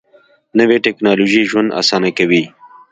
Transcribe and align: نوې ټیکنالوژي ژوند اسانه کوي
نوې 0.59 0.77
ټیکنالوژي 0.85 1.41
ژوند 1.49 1.69
اسانه 1.81 2.09
کوي 2.17 2.43